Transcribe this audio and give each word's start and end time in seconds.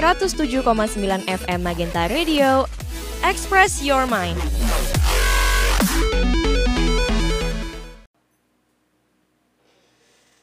107,9 0.00 0.64
FM 1.28 1.60
Magenta 1.60 2.08
Radio. 2.08 2.64
Express 3.20 3.84
your 3.84 4.08
mind. 4.08 4.40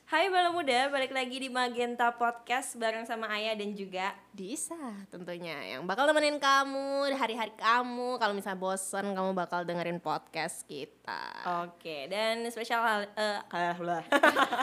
Hai 0.06 0.30
Bala 0.30 0.54
Muda, 0.54 0.94
balik 0.94 1.10
lagi 1.10 1.42
di 1.42 1.50
Magenta 1.50 2.14
Podcast 2.14 2.78
bareng 2.78 3.10
sama 3.10 3.34
Ayah 3.34 3.58
dan 3.58 3.74
juga 3.74 4.14
Disa 4.30 4.78
tentunya 5.10 5.58
yang 5.74 5.90
bakal 5.90 6.06
temenin 6.06 6.38
kamu 6.38 7.10
di 7.10 7.18
hari-hari 7.18 7.58
kamu 7.58 8.22
kalau 8.22 8.38
misalnya 8.38 8.62
bosan 8.62 9.18
kamu 9.18 9.34
bakal 9.34 9.66
dengerin 9.66 9.98
podcast 9.98 10.70
kita 10.70 11.34
Oke, 11.66 12.06
dan 12.14 12.46
spesial 12.54 12.86
hal 12.86 13.10
eh 13.10 13.42
kalah 13.50 14.06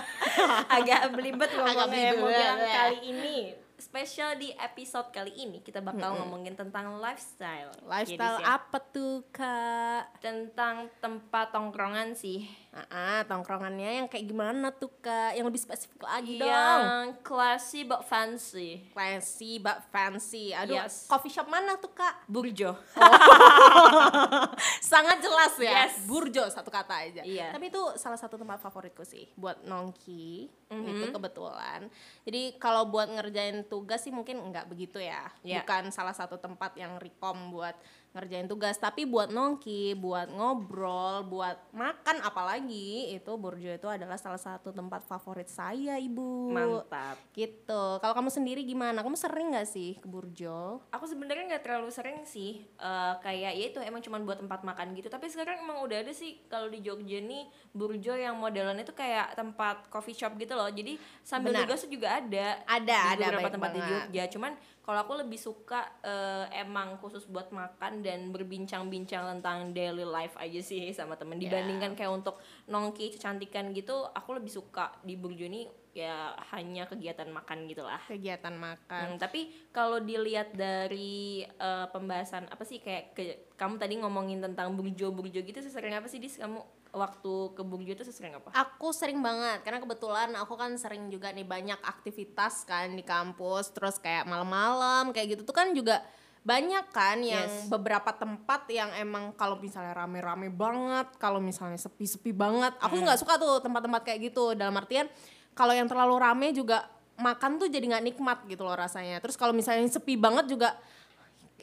agak 0.78 1.10
belibet 1.10 1.50
ngomongnya 1.50 2.14
belibet, 2.14 2.22
mau 2.22 2.30
bilang 2.30 2.58
ya. 2.62 2.74
kali 2.78 2.98
ini 3.10 3.63
spesial 3.84 4.40
di 4.40 4.48
episode 4.56 5.12
kali 5.12 5.44
ini 5.44 5.60
kita 5.60 5.84
bakal 5.84 6.16
ngomongin 6.16 6.56
tentang 6.56 6.96
lifestyle. 6.96 7.68
lifestyle 7.84 8.40
Jadi 8.40 8.48
apa 8.48 8.78
tuh 8.80 9.28
kak 9.28 10.24
tentang 10.24 10.88
tempat 11.04 11.52
tongkrongan 11.52 12.16
sih. 12.16 12.48
Ah, 12.90 13.22
tongkrongannya 13.24 14.02
yang 14.02 14.06
kayak 14.06 14.26
gimana 14.26 14.68
tuh 14.68 14.90
kak 14.96 15.32
yang 15.32 15.46
lebih 15.46 15.58
spesifik 15.58 16.02
lagi 16.02 16.36
dong 16.36 16.48
Yang 16.48 17.06
classy 17.22 17.80
but 17.82 18.02
fancy. 18.02 18.82
fancy 18.90 19.56
but 19.56 19.78
fancy 19.88 20.50
aduh 20.50 20.74
Yes. 20.76 21.06
coffee 21.06 21.30
shop 21.30 21.46
mana 21.46 21.78
tuh 21.78 21.90
kak 21.90 22.26
Burjo. 22.26 22.74
sangat 24.82 25.18
jelas 25.20 25.54
ya 25.56 25.86
Yes. 25.86 26.04
burjo 26.04 26.44
satu 26.46 26.68
kata 26.68 26.94
aja 27.00 27.22
Iya. 27.22 27.50
tapi 27.50 27.68
itu 27.68 27.80
salah 27.94 28.16
satu 28.16 28.34
tempat 28.34 28.58
favoritku 28.58 29.02
sih 29.02 29.30
buat 29.34 29.62
nongki 29.62 30.50
Mhm. 30.70 30.86
itu 30.90 31.06
kebetulan 31.10 31.86
jadi 32.22 32.58
kalau 32.58 32.86
buat 32.86 33.06
ngerjain 33.08 33.62
tugas 33.64 34.02
sih 34.02 34.10
mungkin 34.10 34.40
nggak 34.44 34.66
begitu 34.66 34.98
ya 34.98 35.30
Iya. 35.42 35.62
bukan 35.62 35.90
salah 35.90 36.12
satu 36.12 36.36
tempat 36.36 36.74
yang 36.74 36.98
rekom 36.98 37.50
buat 37.50 37.76
ngerjain 38.14 38.46
tugas 38.46 38.78
tapi 38.78 39.04
buat 39.04 39.34
nongki 39.34 39.98
buat 39.98 40.30
ngobrol 40.30 41.26
buat 41.26 41.58
makan 41.74 42.22
apalagi 42.22 43.10
itu 43.12 43.32
burjo 43.34 43.74
itu 43.74 43.88
adalah 43.90 44.14
salah 44.14 44.40
satu 44.40 44.70
tempat 44.70 45.02
favorit 45.04 45.50
saya 45.50 45.98
ibu 45.98 46.54
Mantap. 46.54 47.18
gitu 47.34 47.98
kalau 47.98 48.14
kamu 48.14 48.30
sendiri 48.30 48.62
gimana 48.62 49.02
kamu 49.02 49.18
sering 49.18 49.50
nggak 49.50 49.66
sih 49.66 49.98
ke 49.98 50.06
burjo 50.06 50.78
Aku 50.94 51.10
sebenarnya 51.10 51.50
nggak 51.50 51.64
terlalu 51.66 51.90
sering 51.90 52.22
sih 52.22 52.62
eh, 52.62 53.14
kayak 53.18 53.52
ya 53.58 53.66
itu 53.66 53.78
emang 53.82 53.98
cuma 53.98 54.22
buat 54.22 54.38
tempat 54.38 54.62
makan 54.62 54.94
gitu. 54.94 55.08
Tapi 55.10 55.26
sekarang 55.26 55.66
emang 55.66 55.82
udah 55.82 56.06
ada 56.06 56.12
sih 56.14 56.38
kalau 56.46 56.70
di 56.70 56.80
Jogja 56.84 57.18
nih 57.18 57.50
Burjo 57.74 58.14
yang 58.14 58.38
modelannya 58.38 58.86
tuh 58.86 58.94
kayak 58.94 59.34
tempat 59.34 59.90
coffee 59.90 60.14
shop 60.14 60.38
gitu 60.38 60.54
loh. 60.54 60.70
Jadi 60.70 60.96
sambil 61.26 61.50
Benar. 61.50 61.66
tugas 61.66 61.82
juga 61.90 62.08
ada. 62.20 62.46
Ada, 62.68 62.98
di 62.98 63.12
ada, 63.18 63.24
beberapa 63.34 63.50
tempat 63.50 63.70
di 63.74 63.80
banget. 63.82 63.90
Jogja. 63.90 64.24
Cuman 64.38 64.52
kalau 64.84 65.00
aku 65.00 65.12
lebih 65.16 65.40
suka 65.40 65.80
eh, 66.04 66.62
emang 66.62 67.00
khusus 67.00 67.24
buat 67.26 67.48
makan 67.50 68.03
dan 68.04 68.28
berbincang-bincang 68.28 69.24
tentang 69.32 69.72
daily 69.72 70.04
life 70.04 70.36
aja 70.36 70.60
sih 70.60 70.92
sama 70.92 71.16
temen 71.16 71.36
Ya. 71.36 71.48
dibandingkan 71.48 71.96
kayak 71.96 72.12
untuk 72.14 72.36
nongki 72.66 73.10
kecantikan 73.10 73.72
gitu 73.72 74.04
aku 74.06 74.36
lebih 74.36 74.52
suka 74.52 74.92
di 75.00 75.16
Burjo 75.16 75.44
ini 75.44 75.64
ya 75.90 76.34
hanya 76.50 76.84
kegiatan 76.84 77.26
makan 77.28 77.64
gitu 77.64 77.80
lah 77.80 78.02
kegiatan 78.02 78.52
makan 78.52 79.06
Hmm, 79.08 79.16
tapi 79.16 79.40
kalau 79.70 79.98
dilihat 79.98 80.52
dari 80.52 81.14
eh, 81.42 81.86
pembahasan 81.88 82.44
apa 82.46 82.62
sih 82.62 82.78
kayak 82.78 83.04
ke- 83.12 83.38
kamu 83.54 83.78
tadi 83.78 83.94
ngomongin 83.96 84.42
tentang 84.42 84.74
burjo-burjo 84.74 85.40
gitu 85.40 85.58
sesering 85.58 85.94
apa 85.94 86.04
sih 86.04 86.18
dis 86.18 86.34
kamu 86.34 86.58
waktu 86.90 87.32
ke 87.52 87.62
burjo 87.62 87.90
itu 87.92 88.04
sesering 88.04 88.34
apa? 88.34 88.54
Aku 88.54 88.90
sering 88.90 89.18
banget 89.18 89.62
karena 89.62 89.78
kebetulan 89.78 90.30
aku 90.34 90.54
kan 90.54 90.74
sering 90.74 91.10
juga 91.10 91.30
nih 91.30 91.42
banyak 91.44 91.78
aktivitas 91.80 92.62
kan 92.62 92.90
di 92.90 93.02
kampus 93.02 93.70
terus 93.70 93.98
kayak 93.98 94.26
malam-malam 94.26 95.10
kayak 95.10 95.34
gitu 95.34 95.42
tuh 95.42 95.50
kan 95.52 95.70
juga 95.70 96.02
banyak 96.44 96.92
kan 96.92 97.24
yang 97.24 97.48
Yes. 97.48 97.72
beberapa 97.72 98.12
tempat 98.12 98.68
yang 98.68 98.92
emang 99.00 99.32
kalau 99.32 99.56
misalnya 99.56 99.96
rame-rame 99.96 100.52
banget 100.52 101.08
kalau 101.16 101.40
misalnya 101.40 101.80
sepi-sepi 101.80 102.36
banget 102.36 102.76
aku 102.84 103.00
nggak 103.00 103.16
suka 103.16 103.40
tuh 103.40 103.64
tempat-tempat 103.64 104.04
kayak 104.04 104.28
gitu. 104.28 104.52
Dalam 104.52 104.76
artian 104.76 105.08
kalau 105.56 105.72
yang 105.72 105.88
terlalu 105.88 106.20
rame 106.20 106.52
juga 106.52 106.84
makan 107.16 107.56
tuh 107.56 107.72
jadi 107.72 107.96
nggak 107.96 108.04
nikmat 108.12 108.38
gitu 108.44 108.60
loh 108.60 108.76
rasanya. 108.76 109.24
Terus 109.24 109.40
kalau 109.40 109.56
misalnya 109.56 109.88
sepi 109.88 110.20
banget 110.20 110.44
juga 110.52 110.76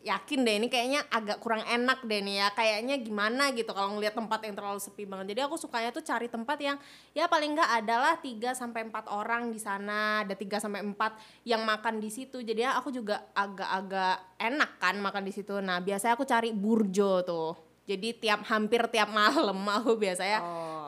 yakin 0.02 0.42
deh 0.42 0.56
ini 0.58 0.68
kayaknya 0.68 1.06
agak 1.14 1.38
kurang 1.38 1.62
enak 1.62 2.02
deh 2.10 2.26
nih 2.26 2.42
ya 2.42 2.48
kayaknya 2.58 2.98
gimana 2.98 3.54
gitu 3.54 3.70
kalau 3.70 3.94
ngelihat 3.94 4.18
tempat 4.18 4.42
yang 4.42 4.58
terlalu 4.58 4.82
sepi 4.82 5.06
banget. 5.06 5.38
Jadi 5.38 5.42
aku 5.46 5.56
sukanya 5.62 5.94
tuh 5.94 6.02
cari 6.02 6.26
tempat 6.26 6.58
yang 6.58 6.78
ya 7.14 7.30
paling 7.30 7.54
nggak 7.54 7.72
adalah 7.86 8.18
3 8.18 8.58
sampai 8.58 8.90
empat 8.90 9.06
orang 9.14 9.54
di 9.54 9.62
sana 9.62 10.26
ada 10.26 10.34
3 10.34 10.58
sampai 10.58 10.82
4 10.82 11.46
yang 11.46 11.62
makan 11.62 12.02
di 12.02 12.10
situ. 12.10 12.42
Jadi 12.42 12.66
ya 12.66 12.78
aku 12.82 12.90
juga 12.90 13.30
agak-agak 13.38 14.42
enak 14.42 14.72
kan 14.82 14.98
makan 14.98 15.24
di 15.26 15.34
situ. 15.34 15.62
Nah 15.62 15.78
biasanya 15.80 16.18
aku 16.18 16.26
cari 16.26 16.50
burjo 16.50 17.22
tuh. 17.22 17.54
Jadi 17.86 18.18
tiap 18.18 18.46
hampir 18.50 18.82
tiap 18.90 19.10
malam 19.14 19.62
aku 19.78 20.02
biasanya 20.02 20.42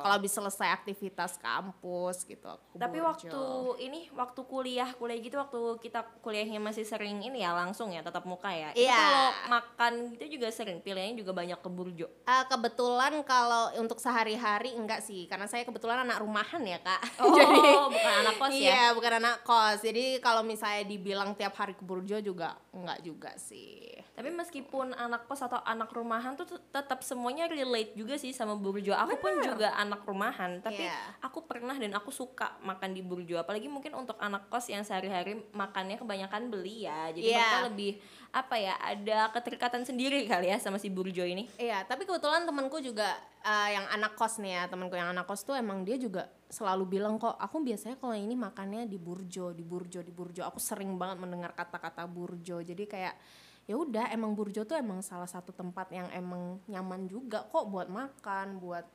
kalau 0.03 0.19
habis 0.19 0.29
selesai 0.29 0.67
aktivitas 0.69 1.39
kampus 1.39 2.23
gitu 2.23 2.43
aku 2.43 2.75
Tapi 2.75 2.99
burjo. 2.99 3.07
waktu 3.07 3.41
ini 3.81 3.99
waktu 4.11 4.41
kuliah 4.43 4.89
kuliah 4.93 5.15
gitu 5.17 5.39
waktu 5.39 5.59
kita 5.79 6.03
kuliahnya 6.19 6.59
masih 6.59 6.83
sering 6.83 7.21
ini 7.21 7.39
ya 7.39 7.55
langsung 7.55 7.87
ya 7.87 8.03
tatap 8.03 8.25
muka 8.25 8.51
ya. 8.51 8.69
Itu 8.71 8.83
Iya. 8.83 8.97
kalau 8.97 9.27
makan 9.49 9.93
gitu 10.11 10.25
juga 10.35 10.47
sering 10.49 10.79
pilihannya 10.79 11.15
juga 11.15 11.31
banyak 11.31 11.55
ke 11.55 11.69
burjo. 11.69 12.07
Ah, 12.23 12.43
kebetulan 12.43 13.15
kalau 13.23 13.71
untuk 13.77 13.97
sehari-hari 13.97 14.73
enggak 14.73 14.99
sih, 14.99 15.23
karena 15.25 15.45
saya 15.45 15.63
kebetulan 15.63 16.03
anak 16.03 16.19
rumahan 16.19 16.59
ya 16.59 16.79
kak. 16.79 17.01
Oh, 17.23 17.87
bukan 17.87 18.13
anak 18.19 18.35
kos 18.35 18.51
ya? 18.51 18.59
Iya, 18.59 18.83
bukan 18.91 19.13
anak 19.17 19.37
kos. 19.43 19.79
Jadi 19.81 20.19
kalau 20.19 20.41
misalnya 20.41 20.83
dibilang 20.83 21.31
tiap 21.33 21.53
hari 21.53 21.73
ke 21.73 21.81
Burjo 21.81 22.17
juga 22.17 22.57
enggak 22.71 22.99
juga 23.01 23.31
sih. 23.37 23.93
Tapi 24.13 24.29
meskipun 24.29 24.93
anak 24.93 25.25
kos 25.25 25.41
atau 25.41 25.61
anak 25.61 25.89
rumahan 25.89 26.33
tuh 26.33 26.45
tetap 26.69 27.01
semuanya 27.01 27.45
relate 27.45 27.93
juga 27.93 28.15
sih 28.15 28.29
sama 28.29 28.53
burjo. 28.53 28.93
Aku 28.93 29.17
pun 29.17 29.37
juga 29.39 29.73
anak 29.75 29.92
rumahan, 30.01 30.57
tapi 30.65 30.81
Iya. 30.81 30.97
aku 31.21 31.45
pernah 31.45 31.77
dan 31.77 31.93
aku 31.93 32.09
suka 32.09 32.57
makan 32.65 32.97
di 32.97 33.05
burjo. 33.05 33.37
Apalagi 33.37 33.69
mungkin 33.69 33.93
untuk 33.93 34.17
anak 34.17 34.49
kos 34.49 34.73
yang 34.73 34.81
sehari-hari 34.81 35.37
makannya 35.53 36.01
kebanyakan 36.01 36.49
beli 36.49 36.89
ya. 36.89 37.13
Jadi 37.13 37.29
Iya. 37.29 37.37
mereka 37.37 37.59
lebih 37.69 37.91
apa 38.33 38.55
ya, 38.57 38.73
ada 38.81 39.29
keterikatan 39.29 39.85
sendiri 39.85 40.25
kali 40.25 40.49
ya 40.49 40.57
sama 40.57 40.81
si 40.81 40.89
burjo 40.89 41.21
ini. 41.21 41.45
Iya, 41.61 41.85
tapi 41.85 42.09
kebetulan 42.09 42.49
temanku 42.49 42.81
juga 42.81 43.13
eh, 43.43 43.75
yang 43.75 43.83
anak 43.91 44.15
kos 44.15 44.39
nih 44.39 44.55
ya, 44.55 44.63
temanku 44.71 44.95
yang 44.95 45.11
anak 45.11 45.27
kos 45.27 45.43
tuh 45.43 45.51
emang 45.51 45.83
dia 45.83 45.99
juga 45.99 46.31
selalu 46.47 46.95
bilang 46.95 47.19
kok, 47.19 47.35
aku 47.35 47.59
biasanya 47.59 47.99
kalau 47.99 48.15
ini 48.15 48.39
makannya 48.39 48.87
di 48.87 48.95
Burjo, 48.95 49.51
di 49.51 49.67
Burjo, 49.67 49.99
di 49.99 50.15
Burjo. 50.15 50.47
Aku 50.47 50.63
sering 50.63 50.95
banget 50.95 51.19
mendengar 51.19 51.51
kata-kata 51.51 52.07
Burjo. 52.07 52.63
Jadi 52.63 52.87
kayak 52.87 53.19
ya 53.63 53.75
udah 53.79 54.11
emang 54.11 54.35
Burjo 54.35 54.67
tuh 54.67 54.75
emang 54.75 54.99
salah 54.99 55.27
satu 55.27 55.55
tempat 55.55 55.87
yang 55.91 56.07
emang 56.11 56.59
nyaman 56.67 57.07
juga 57.07 57.47
kok 57.47 57.67
buat 57.67 57.87
makan, 57.87 58.59
buat 58.59 58.85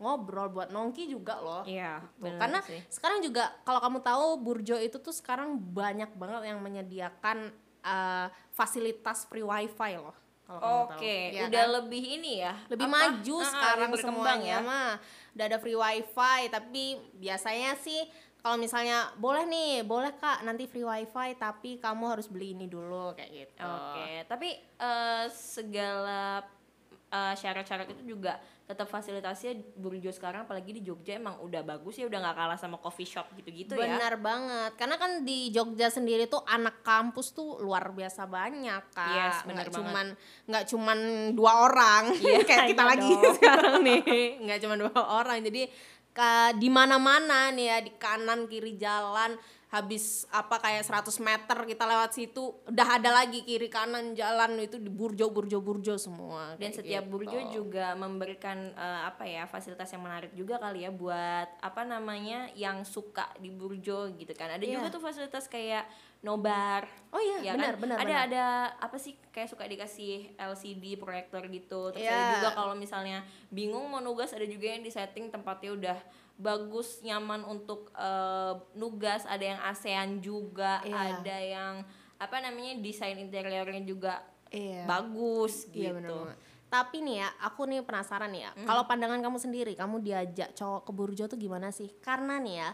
ngobrol, 0.00 0.48
buat 0.48 0.68
nongki 0.68 1.06
juga 1.06 1.36
loh. 1.38 1.62
Iya, 1.62 2.00
Tuh, 2.16 2.32
karena 2.34 2.58
sekarang 2.88 3.20
juga 3.20 3.52
kalau 3.62 3.78
kamu 3.78 3.98
tahu 4.00 4.26
Burjo 4.40 4.76
itu 4.76 4.96
tuh 4.96 5.12
sekarang 5.12 5.54
banyak 5.54 6.08
banget 6.16 6.48
yang 6.48 6.58
menyediakan 6.58 7.52
eh, 7.80 8.26
fasilitas 8.50 9.28
free 9.28 9.44
wifi 9.44 9.94
loh. 9.94 10.16
Kalau 10.42 10.58
kamu 10.58 10.66
tahu. 10.66 10.98
Oke, 10.98 11.16
Iya 11.30 11.42
udah 11.46 11.62
kan? 11.62 11.72
lebih 11.78 12.02
ini 12.18 12.32
ya. 12.42 12.54
lebih 12.66 12.88
apa? 12.88 12.96
maju 12.96 13.36
Ah, 13.36 13.44
ah, 13.44 13.46
sekarang 13.46 13.90
semuanya 13.94 14.56
mah 14.58 14.90
udah 15.30 15.44
ada 15.46 15.58
free 15.60 15.78
wifi 15.78 16.40
tapi 16.50 16.82
biasanya 17.14 17.78
sih 17.78 18.02
kalau 18.40 18.58
misalnya 18.58 19.14
boleh 19.14 19.46
nih 19.46 19.86
boleh 19.86 20.10
kak 20.16 20.42
nanti 20.42 20.66
free 20.66 20.82
wifi 20.82 21.38
tapi 21.38 21.78
kamu 21.78 22.04
harus 22.08 22.26
beli 22.26 22.56
ini 22.56 22.66
dulu 22.66 23.14
kayak 23.14 23.30
gitu 23.30 23.62
Oke, 23.62 24.26
tapi 24.26 24.48
eh, 24.58 25.24
segala 25.30 26.42
eh, 27.10 27.34
syarat-syarat 27.34 27.90
itu 27.90 28.02
juga 28.08 28.38
tetap 28.64 28.86
fasilitasnya 28.86 29.58
Burjo 29.74 30.14
sekarang 30.14 30.46
apalagi 30.46 30.70
di 30.70 30.86
Jogja 30.86 31.18
emang 31.18 31.42
udah 31.42 31.58
bagus 31.60 31.98
ya 31.98 32.06
udah 32.06 32.22
nggak 32.22 32.36
kalah 32.38 32.54
sama 32.54 32.78
coffee 32.78 33.02
shop 33.04 33.26
gitu-gitu 33.34 33.74
ya. 33.74 33.98
benar 33.98 34.14
banget 34.16 34.78
karena 34.78 34.94
kan 34.94 35.26
di 35.26 35.50
Jogja 35.50 35.90
sendiri 35.90 36.30
tuh 36.30 36.38
anak 36.46 36.78
kampus 36.80 37.34
tuh 37.34 37.58
luar 37.58 37.90
biasa 37.90 38.30
banyak 38.30 38.94
kak 38.94 39.10
Yes, 39.10 39.36
nggak 39.42 39.66
banget. 39.66 39.74
cuman 39.74 40.06
nggak 40.46 40.64
cuman 40.70 40.98
dua 41.34 41.52
orang 41.66 42.04
Iya, 42.22 42.40
kayak 42.48 42.64
kita 42.70 42.78
iya 42.80 42.90
lagi 42.94 43.10
dong. 43.10 43.34
sekarang 43.42 43.74
nih 43.82 44.00
nggak 44.46 44.58
cuma 44.62 44.74
dua 44.78 44.94
orang 45.18 45.38
jadi 45.42 45.62
di 46.52 46.68
mana-mana 46.68 47.48
nih 47.50 47.66
ya 47.66 47.78
di 47.80 47.90
kanan 47.96 48.44
kiri 48.46 48.76
jalan 48.76 49.34
habis 49.70 50.04
apa 50.28 50.58
kayak 50.58 50.82
100 50.82 51.14
meter 51.20 51.58
kita 51.64 51.86
lewat 51.86 52.10
situ 52.10 52.58
udah 52.66 52.88
ada 52.98 53.10
lagi 53.12 53.40
kiri 53.40 53.66
kanan 53.66 54.12
jalan 54.12 54.58
itu 54.58 54.76
di 54.76 54.90
burjo 54.90 55.30
burjo 55.30 55.58
burjo 55.58 55.94
semua 55.94 56.58
Dan 56.58 56.74
setiap 56.74 57.06
gitu. 57.06 57.12
burjo 57.12 57.38
juga 57.48 57.94
memberikan 57.94 58.74
eh, 58.74 59.00
apa 59.06 59.22
ya 59.22 59.46
fasilitas 59.46 59.86
yang 59.88 60.02
menarik 60.02 60.34
juga 60.34 60.58
kali 60.58 60.82
ya 60.82 60.90
buat 60.90 61.46
apa 61.58 61.82
namanya 61.82 62.50
yang 62.52 62.82
suka 62.82 63.30
di 63.38 63.48
burjo 63.48 64.10
gitu 64.12 64.34
kan. 64.34 64.50
Ada 64.50 64.64
juga 64.64 64.82
Iya. 64.82 64.90
tuh 64.90 65.00
fasilitas 65.00 65.46
kayak 65.46 65.86
nobar. 66.20 66.84
oh 67.10 67.18
iya 67.18 67.36
ya 67.40 67.52
benar 67.54 67.74
kan? 67.74 67.80
benar 67.80 67.96
ada 67.96 68.04
benar. 68.04 68.26
ada 68.26 68.44
apa 68.76 68.96
sih 68.96 69.14
kayak 69.30 69.48
suka 69.48 69.64
dikasih 69.64 70.34
LCD 70.36 70.94
proyektor 70.94 71.40
gitu 71.44 71.90
terus 71.90 72.02
Iya. 72.02 72.12
ada 72.12 72.26
juga 72.36 72.50
kalau 72.52 72.74
misalnya 72.74 73.22
bingung 73.48 73.86
mau 73.86 73.98
nugas 73.98 74.30
ada 74.30 74.44
juga 74.44 74.66
yang 74.68 74.82
di 74.82 74.90
setting 74.90 75.26
tempatnya 75.26 75.70
udah 75.72 75.98
bagus 76.40 77.04
nyaman 77.04 77.44
untuk 77.44 77.92
eh, 77.92 78.52
nugas 78.74 79.28
ada 79.28 79.44
yang 79.44 79.60
ASEAN 79.62 80.08
juga 80.18 80.80
Iya. 80.80 81.20
ada 81.20 81.36
yang 81.38 81.74
apa 82.16 82.36
namanya 82.40 82.80
desain 82.80 83.16
interiornya 83.16 83.84
juga 83.84 84.24
Iya. 84.48 84.88
bagus 84.88 85.68
Iya 85.70 85.94
gitu. 85.94 86.16
banget. 86.26 86.36
Tapi 86.70 87.02
nih 87.02 87.16
ya, 87.18 87.28
aku 87.42 87.66
nih 87.66 87.82
penasaran 87.82 88.30
ya. 88.30 88.54
Hmm. 88.54 88.62
Kalau 88.62 88.86
pandangan 88.86 89.18
kamu 89.18 89.38
sendiri, 89.38 89.72
kamu 89.74 90.00
diajak 90.00 90.54
cowok 90.54 90.86
ke 90.86 90.92
burjo 90.94 91.24
tuh 91.26 91.34
gimana 91.34 91.74
sih? 91.74 91.90
Karena 91.98 92.38
nih 92.38 92.62
ya, 92.62 92.70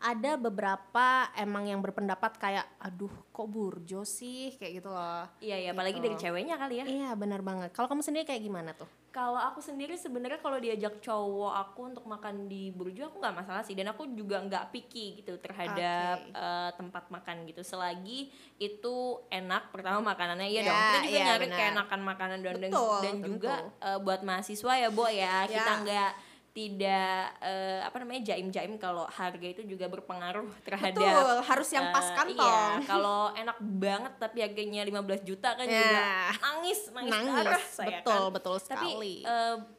ada 0.00 0.38
beberapa 0.38 1.06
emang 1.34 1.66
yang 1.66 1.78
berpendapat 1.78 2.36
kayak, 2.36 2.66
aduh 2.78 3.10
kok 3.28 3.46
burjo 3.46 4.02
sih, 4.02 4.54
kayak 4.54 4.72
gitu 4.76 4.88
loh. 4.88 5.26
Iya 5.38 5.56
ya, 5.58 5.70
apalagi 5.72 5.96
Gitu. 5.96 6.04
dari 6.04 6.16
ceweknya 6.16 6.54
kali 6.54 6.74
ya. 6.76 6.84
Iya 6.84 7.10
benar 7.12 7.40
banget. 7.40 7.70
Kalau 7.70 7.86
kamu 7.86 8.00
sendiri 8.00 8.22
kayak 8.24 8.40
gimana 8.40 8.70
tuh? 8.72 8.86
Kalau 9.08 9.34
aku 9.34 9.58
sendiri 9.58 9.96
sebenarnya 9.96 10.38
kalau 10.38 10.56
diajak 10.56 11.00
cowok 11.00 11.50
aku 11.50 11.80
untuk 11.88 12.04
makan 12.04 12.46
di 12.46 12.70
burjo 12.70 13.08
aku 13.08 13.18
nggak 13.18 13.36
masalah 13.36 13.62
sih 13.62 13.74
dan 13.74 13.88
aku 13.88 14.06
juga 14.08 14.38
nggak 14.38 14.70
picky 14.70 15.18
gitu 15.18 15.34
terhadap 15.38 16.22
Oke. 16.22 16.36
eh, 16.36 16.70
tempat 16.72 17.04
makan 17.08 17.36
gitu 17.44 17.62
selagi 17.62 18.30
itu 18.56 18.96
enak 19.26 19.72
pertama 19.72 20.04
makanannya 20.04 20.46
iya 20.46 20.60
Ya, 20.60 20.68
dong 20.68 20.78
kita 20.78 20.98
juga 21.00 21.10
iya, 21.10 21.24
nyari 21.26 21.40
benar. 21.42 21.58
keenakan 21.58 22.00
makanan 22.04 22.38
dan 22.38 22.54
dan, 22.54 22.70
Betul, 22.70 22.98
dan 23.00 23.14
juga 23.18 23.52
eh, 23.80 23.98
buat 23.98 24.20
mahasiswa 24.22 24.72
ya 24.76 24.88
Bo 24.88 25.06
ya 25.08 25.34
kita 25.48 25.66
Ya. 25.66 25.80
nggak 25.82 26.10
tidak 26.50 27.38
eh, 27.38 27.78
apa 27.80 27.96
namanya 27.98 28.32
jaim-jaim 28.32 28.74
kalau 28.76 29.06
harga 29.06 29.46
itu 29.46 29.62
juga 29.64 29.86
berpengaruh 29.86 30.48
terhadap 30.62 30.98
Betul, 30.98 31.36
harus 31.44 31.68
yang 31.70 31.86
pas 31.88 32.02
eh, 32.02 32.14
kantong. 32.16 32.72
iya, 32.74 32.82
kalau 32.82 33.30
enak 33.32 33.56
banget 33.60 34.12
tapi 34.18 34.38
harganya 34.40 34.82
15 34.82 35.22
juta 35.22 35.54
kan 35.54 35.64
Ya. 35.64 35.78
juga 35.78 36.00
nangis 36.40 36.80
nangis, 36.90 37.12
Nangis, 37.12 37.34
darah 37.36 37.62
saya 37.62 37.88
betul, 37.94 38.10
kan. 38.18 38.34
betul 38.34 38.54
Tapi 38.58 38.64
sekali. 38.90 39.14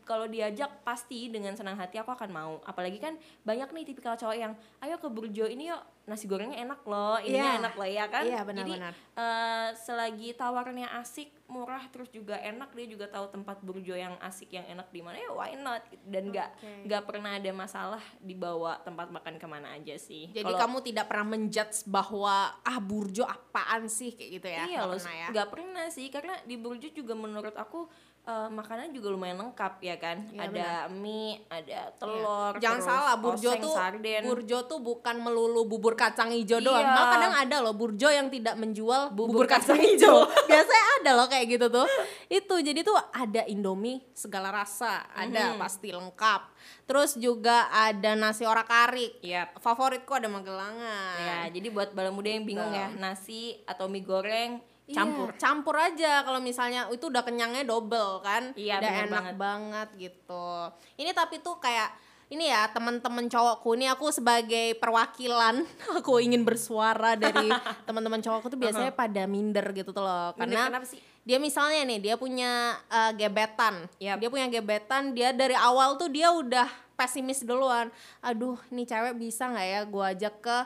Kalau 0.09 0.25
diajak 0.25 0.81
pasti 0.81 1.29
dengan 1.29 1.53
senang 1.53 1.77
hati 1.77 1.95
aku 1.95 2.09
akan 2.09 2.29
mau. 2.29 2.53
Apalagi 2.65 2.97
kan 2.97 3.13
banyak 3.45 3.69
nih 3.69 3.85
tipikal 3.85 4.17
cowok 4.17 4.33
yang 4.33 4.53
ayo 4.81 4.97
ke 4.97 5.05
Burjo 5.05 5.45
ini 5.45 5.69
yuk 5.69 5.77
nasi 6.03 6.25
gorengnya 6.25 6.57
enak 6.59 6.81
loh, 6.83 7.21
ininya 7.21 7.37
Iya. 7.45 7.59
enak 7.61 7.73
loh 7.77 7.85
ya 7.87 8.05
kan. 8.09 8.23
Iya, 8.25 8.41
Jadi 8.41 8.47
benar-benar. 8.49 8.93
eh, 9.13 9.69
selagi 9.77 10.33
tawarnya 10.33 10.89
asik, 10.97 11.29
murah 11.45 11.85
terus 11.87 12.09
juga 12.09 12.33
enak 12.35 12.73
dia 12.73 12.89
juga 12.89 13.05
tahu 13.05 13.29
tempat 13.29 13.61
Burjo 13.61 13.93
yang 13.93 14.17
asik 14.19 14.49
yang 14.49 14.65
enak 14.67 14.89
di 14.89 15.01
mana 15.01 15.17
ya 15.17 15.29
why 15.29 15.53
not 15.53 15.81
dan 16.03 16.29
nggak 16.29 16.49
Oke. 16.51 16.69
nggak 16.85 17.03
pernah 17.05 17.37
ada 17.37 17.51
masalah 17.53 18.01
dibawa 18.19 18.81
tempat 18.81 19.05
makan 19.07 19.37
ke 19.37 19.45
mana 19.45 19.69
aja 19.71 19.93
sih. 19.95 20.33
Jadi 20.33 20.49
Kalau- 20.49 20.57
kamu 20.59 20.77
tidak 20.83 21.05
pernah 21.05 21.27
menjudge 21.29 21.85
bahwa 21.85 22.35
ah 22.57 22.79
burjo 22.79 23.21
apaan 23.23 23.85
sih 23.85 24.09
kayak 24.11 24.29
gitu 24.33 24.47
ya? 24.47 24.63
Iya 24.65 24.77
Nggak 24.81 24.97
pernah 24.97 25.13
ya? 25.13 25.45
pernah 25.45 25.85
sih 25.89 26.07
karena 26.09 26.33
di 26.41 26.55
Burjo 26.55 26.89
juga 26.89 27.13
menurut 27.13 27.53
aku 27.53 27.85
eh, 28.21 28.49
makanan 28.49 28.91
juga 28.91 29.09
lumayan 29.09 29.37
lengkap 29.37 29.73
ya 29.79 29.95
kan. 29.95 30.17
Iya, 30.29 30.41
ada 30.45 30.69
mie, 30.87 31.41
ada 31.47 31.89
telur, 31.95 32.53
Jangan 32.57 32.77
terus 32.77 32.87
salah, 32.87 33.15
burjo 33.15 33.49
oseng, 33.49 33.61
tuh 33.61 33.73
sarden. 33.73 34.21
burjo 34.21 34.57
tuh 34.65 34.79
bukan 34.79 35.15
melulu 35.17 35.65
bubur 35.65 35.93
kacang 35.93 36.29
hijau 36.29 36.59
doang. 36.59 36.79
Iya. 36.79 36.89
Malah 36.89 37.07
kadang 37.09 37.33
ada 37.33 37.55
loh 37.59 37.73
burjo 37.73 38.07
yang 38.07 38.27
tidak 38.27 38.55
menjual 38.55 39.09
bubur, 39.11 39.33
Bubur 39.33 39.47
kacang 39.47 39.75
kacang 39.75 39.81
hijau. 39.81 40.27
Biasanya 40.49 40.85
ada 40.99 41.11
loh 41.15 41.27
kayak 41.27 41.45
gitu 41.49 41.65
tuh. 41.69 41.87
Itu 42.27 42.55
jadi 42.59 42.79
tuh 42.81 42.97
ada 43.09 43.41
Indomie 43.45 44.03
segala 44.11 44.49
rasa, 44.49 45.07
ada 45.09 45.53
Mhm. 45.53 45.57
pasti 45.57 45.89
lengkap. 45.89 46.41
Terus 46.85 47.15
juga 47.15 47.69
ada 47.69 48.13
nasi 48.13 48.43
orak-arik. 48.43 49.21
Yap. 49.21 49.57
Favoritku 49.57 50.11
ada 50.11 50.27
Magelangan. 50.27 51.17
Ya, 51.17 51.37
jadi 51.49 51.69
buat 51.69 51.93
bala 51.93 52.09
muda 52.09 52.29
yang 52.29 52.45
bingung 52.45 52.69
ya, 52.69 52.89
nasi 52.93 53.57
atau 53.65 53.89
mie 53.89 54.01
goreng 54.01 54.61
Iya, 54.89 54.95
campur. 54.95 55.27
campur 55.37 55.75
aja 55.77 56.21
kalau 56.21 56.39
misalnya 56.39 56.89
itu 56.89 57.05
udah 57.05 57.21
kenyangnya 57.21 57.61
double 57.61 58.19
kan 58.19 58.51
Iya, 58.53 58.77
udah 58.77 58.91
enak 58.99 59.09
banget. 59.13 59.35
banget. 59.37 59.87
gitu 59.99 60.49
ini 60.97 61.11
tapi 61.11 61.37
tuh 61.39 61.57
kayak 61.57 61.93
ini 62.27 62.45
ya 62.45 62.65
teman-teman 62.67 63.25
cowokku 63.25 63.73
ini 63.73 63.85
aku 63.85 64.09
sebagai 64.09 64.73
perwakilan 64.75 65.61
aku 65.95 66.17
ingin 66.19 66.41
bersuara 66.41 67.13
dari 67.13 67.49
teman-teman 67.85 68.17
cowokku 68.19 68.47
tuh 68.47 68.57
biasanya 68.59 68.89
pada 68.91 69.25
minder 69.25 69.65
gitu 69.71 69.89
tuh 69.89 70.01
loh 70.01 70.33
Minder 70.33 70.37
karena 70.39 70.61
kenapa 70.67 70.85
sih? 70.87 70.97
dia 71.19 71.37
misalnya 71.37 71.85
nih 71.85 71.99
dia 71.99 72.15
punya 72.15 72.51
eh, 72.87 73.11
gebetan 73.15 73.85
Yap. 73.97 74.17
dia 74.17 74.29
punya 74.29 74.45
gebetan 74.47 75.13
dia 75.13 75.29
dari 75.31 75.53
awal 75.53 75.93
tuh 75.95 76.05
dia 76.07 76.29
udah 76.29 76.65
pesimis 76.95 77.41
duluan 77.41 77.93
aduh 78.19 78.57
nih 78.67 78.85
cewek 78.85 79.13
bisa 79.15 79.45
nggak 79.47 79.67
ya 79.67 79.79
gua 79.85 80.05
ajak 80.09 80.35
ke 80.39 80.57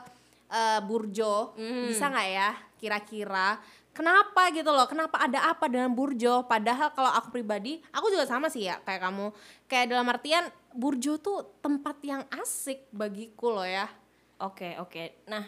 eh, 0.50 0.80
Burjo 0.80 1.52
Hmm. 1.54 1.86
bisa 1.86 2.08
nggak 2.08 2.28
ya 2.30 2.50
kira-kira 2.74 3.56
kenapa 3.94 4.50
gitu 4.50 4.68
loh? 4.68 4.84
Kenapa 4.90 5.22
ada 5.22 5.54
apa 5.54 5.70
dengan 5.70 5.94
Burjo? 5.94 6.44
Padahal 6.44 6.92
kalau 6.92 7.08
aku 7.14 7.30
pribadi 7.30 7.78
aku 7.94 8.10
juga 8.10 8.26
sama 8.26 8.50
sih 8.50 8.66
ya 8.66 8.82
kayak 8.82 9.00
kamu. 9.08 9.30
Kayak 9.70 9.86
dalam 9.94 10.06
artian 10.10 10.44
Burjo 10.74 11.22
tuh 11.22 11.56
tempat 11.62 11.96
yang 12.02 12.26
asik 12.34 12.90
bagiku 12.90 13.54
loh 13.54 13.64
ya. 13.64 13.86
Oke, 14.42 14.74
oke. 14.82 15.24
Nah, 15.30 15.46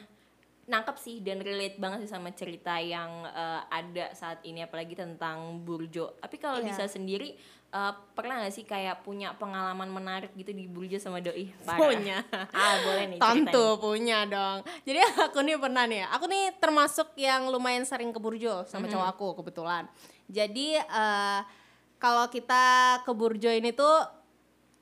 nangkep 0.67 0.97
sih 0.97 1.23
dan 1.23 1.39
relate 1.39 1.79
banget 1.79 2.03
sih 2.03 2.11
sama 2.11 2.31
cerita 2.31 2.75
yang 2.77 3.07
eh, 3.25 3.61
ada 3.65 4.11
saat 4.13 4.43
ini 4.43 4.61
apalagi 4.61 4.93
tentang 4.93 5.63
Burjo. 5.63 6.19
Tapi 6.19 6.37
kalau 6.37 6.59
Iya. 6.59 6.75
Disa 6.75 6.87
sendiri 6.87 7.39
eh, 7.69 7.93
pernah 8.13 8.41
gak 8.41 8.51
sih 8.51 8.63
kayak 8.63 9.01
punya 9.01 9.31
pengalaman 9.33 9.87
menarik 9.87 10.35
gitu 10.35 10.51
di 10.51 10.67
Burjo 10.67 10.99
sama 10.99 11.19
doi? 11.19 11.55
Parah. 11.63 11.79
Punya. 11.79 12.19
Ah, 12.53 12.83
boleh 12.83 13.05
nih 13.09 13.19
Tentu 13.19 13.47
ceritain. 13.55 13.79
punya 13.79 14.19
dong. 14.25 14.59
Jadi 14.83 14.99
aku 15.27 15.39
nih 15.41 15.57
pernah 15.57 15.85
nih, 15.85 15.99
ya, 16.03 16.07
aku 16.11 16.25
nih 16.27 16.45
termasuk 16.57 17.09
yang 17.15 17.47
lumayan 17.47 17.83
sering 17.83 18.11
ke 18.11 18.19
Burjo 18.19 18.67
sama 18.67 18.87
cowok 18.87 19.09
aku 19.09 19.27
kebetulan. 19.39 19.87
Jadi 20.27 20.75
eh, 20.75 21.41
kalau 21.97 22.27
kita 22.27 22.65
ke 23.03 23.13
Burjo 23.15 23.49
ini 23.49 23.71
tuh 23.71 24.03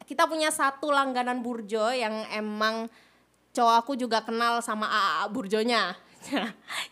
kita 0.05 0.25
punya 0.25 0.49
satu 0.49 0.89
langganan 0.89 1.41
Burjo 1.41 1.89
yang 1.89 2.25
emang 2.31 2.89
cowok 3.55 3.75
aku 3.87 3.93
juga 3.95 4.21
kenal 4.21 4.59
sama 4.61 4.91
AA 4.91 5.31
Burjonya. 5.31 5.95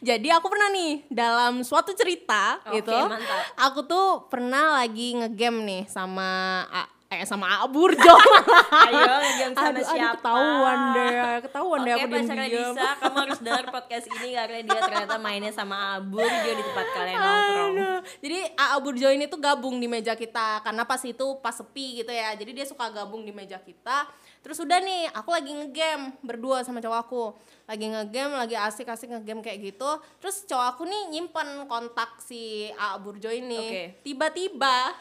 Jadi 0.09 0.29
aku 0.29 0.47
pernah 0.47 0.69
nih 0.71 1.09
dalam 1.09 1.65
suatu 1.65 1.97
cerita 1.97 2.61
Oke, 2.69 2.85
gitu, 2.85 2.93
mantap. 2.95 3.41
aku 3.57 3.81
tuh 3.89 4.07
pernah 4.29 4.77
lagi 4.79 5.17
ngegame 5.17 5.61
nih 5.65 5.83
sama 5.89 6.63
A- 6.69 6.91
eh 7.13 7.29
sama 7.29 7.45
AA 7.45 7.67
Burjo. 7.69 8.15
Ayo 8.89 9.05
ngegame 9.21 9.53
sama 9.53 9.69
aduh, 9.69 9.85
siapa? 9.85 10.09
aduh, 10.09 10.17
ketahuan 10.17 10.79
deh, 10.97 11.37
ketahuan 11.45 11.81
deh 11.85 11.93
Oke 11.93 12.01
aku 12.01 12.09
diam-diam. 12.09 12.73
Disa, 12.73 12.91
kamu 12.97 13.17
harus 13.21 13.41
dengar 13.45 13.65
podcast 13.69 14.07
ini 14.09 14.29
karena 14.33 14.59
dia 14.65 14.81
ternyata 14.81 15.15
mainnya 15.21 15.53
sama 15.53 16.01
Burjo 16.01 16.51
di 16.57 16.63
tempat 16.65 16.87
kalian 16.97 17.19
nongkrong. 17.21 17.73
Aduh. 17.77 17.99
Jadi 18.25 18.39
AA 18.57 18.77
Burjo 18.81 19.09
ini 19.13 19.25
tuh 19.29 19.41
gabung 19.41 19.77
di 19.77 19.87
meja 19.91 20.17
kita 20.17 20.65
karena 20.65 20.83
pas 20.89 21.03
itu 21.05 21.27
pas 21.45 21.53
sepi 21.53 22.01
gitu 22.01 22.13
ya. 22.13 22.33
Jadi 22.33 22.51
dia 22.57 22.65
suka 22.65 22.89
gabung 22.89 23.29
di 23.29 23.33
meja 23.35 23.61
kita. 23.61 24.09
Terus 24.43 24.59
udah 24.59 24.83
nih, 24.83 25.07
aku 25.15 25.31
lagi 25.31 25.55
ngegame 25.55 26.19
berdua 26.19 26.67
sama 26.67 26.83
cowok 26.83 26.99
aku. 26.99 27.25
Lagi 27.71 27.87
ngegame, 27.87 28.35
lagi 28.35 28.59
asik-asik 28.59 29.15
ngegame 29.15 29.39
kayak 29.39 29.63
gitu. 29.71 29.91
Terus 30.19 30.43
cowok 30.51 30.67
aku 30.75 30.83
nih 30.89 31.03
nyimpen 31.15 31.71
kontak 31.71 32.19
si 32.19 32.67
AA 32.75 32.97
Burjo 32.99 33.31
ini. 33.31 33.95
Tiba-tiba 34.03 34.99